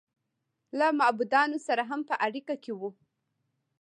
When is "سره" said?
1.67-1.81